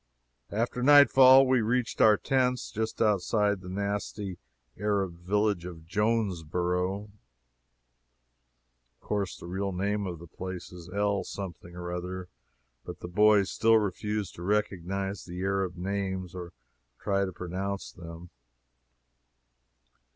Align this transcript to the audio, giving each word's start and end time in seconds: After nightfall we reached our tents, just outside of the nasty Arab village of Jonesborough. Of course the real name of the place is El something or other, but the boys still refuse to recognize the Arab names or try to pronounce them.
After 0.49 0.81
nightfall 0.81 1.45
we 1.45 1.61
reached 1.61 2.01
our 2.01 2.17
tents, 2.17 2.71
just 2.71 3.03
outside 3.03 3.51
of 3.51 3.61
the 3.61 3.69
nasty 3.69 4.39
Arab 4.75 5.13
village 5.19 5.63
of 5.63 5.85
Jonesborough. 5.85 7.03
Of 7.03 8.99
course 8.99 9.37
the 9.37 9.45
real 9.45 9.71
name 9.71 10.07
of 10.07 10.17
the 10.17 10.25
place 10.25 10.71
is 10.73 10.89
El 10.89 11.23
something 11.23 11.75
or 11.75 11.91
other, 11.91 12.29
but 12.83 12.99
the 13.01 13.07
boys 13.07 13.51
still 13.51 13.77
refuse 13.77 14.31
to 14.31 14.41
recognize 14.41 15.23
the 15.25 15.41
Arab 15.43 15.77
names 15.77 16.33
or 16.33 16.51
try 16.97 17.23
to 17.23 17.31
pronounce 17.31 17.91
them. 17.91 18.31